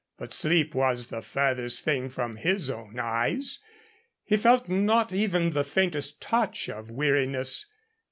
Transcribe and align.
But 0.17 0.33
sleep 0.33 0.73
was 0.73 1.09
the 1.09 1.21
furthest 1.21 1.87
from 2.09 2.37
his 2.37 2.71
own 2.71 2.97
eyes. 2.97 3.59
He 4.23 4.35
felt 4.35 4.67
not 4.67 5.13
even 5.13 5.51
the 5.51 5.63
faintest 5.63 6.19
touch 6.19 6.69
of 6.69 6.89
weariness. 6.89 7.67